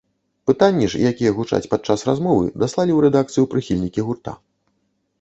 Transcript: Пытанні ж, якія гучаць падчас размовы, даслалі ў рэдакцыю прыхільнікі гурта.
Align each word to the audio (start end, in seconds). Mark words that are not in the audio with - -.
Пытанні 0.51 0.87
ж, 0.93 1.01
якія 1.11 1.35
гучаць 1.41 1.69
падчас 1.75 2.07
размовы, 2.09 2.51
даслалі 2.65 2.91
ў 2.93 2.99
рэдакцыю 3.07 3.49
прыхільнікі 3.55 4.01
гурта. 4.11 4.31